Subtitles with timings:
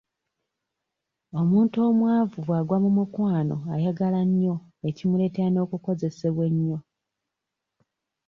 [1.39, 4.55] Omuntu omwavu bw'agwa mu mukwano ayagala nnyo
[4.89, 6.79] ekimuleetera n'okukozesebwa ennyo.